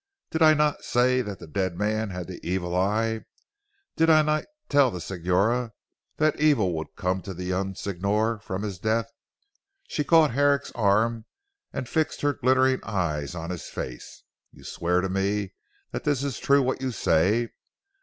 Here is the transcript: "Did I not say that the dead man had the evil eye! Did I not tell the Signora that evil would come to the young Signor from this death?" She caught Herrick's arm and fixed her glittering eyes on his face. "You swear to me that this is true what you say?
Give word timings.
"Did 0.31 0.41
I 0.41 0.55
not 0.55 0.83
say 0.83 1.21
that 1.21 1.37
the 1.37 1.45
dead 1.45 1.77
man 1.77 2.09
had 2.09 2.25
the 2.25 2.39
evil 2.41 2.75
eye! 2.75 3.25
Did 3.95 4.09
I 4.09 4.23
not 4.23 4.45
tell 4.67 4.89
the 4.89 4.99
Signora 4.99 5.73
that 6.17 6.39
evil 6.39 6.73
would 6.73 6.95
come 6.95 7.21
to 7.21 7.35
the 7.35 7.43
young 7.43 7.75
Signor 7.75 8.39
from 8.39 8.63
this 8.63 8.79
death?" 8.79 9.11
She 9.87 10.03
caught 10.03 10.31
Herrick's 10.31 10.71
arm 10.71 11.25
and 11.71 11.87
fixed 11.87 12.21
her 12.21 12.33
glittering 12.33 12.79
eyes 12.81 13.35
on 13.35 13.51
his 13.51 13.65
face. 13.65 14.23
"You 14.51 14.63
swear 14.63 15.01
to 15.01 15.09
me 15.09 15.53
that 15.91 16.03
this 16.03 16.23
is 16.23 16.39
true 16.39 16.63
what 16.63 16.81
you 16.81 16.89
say? 16.89 17.49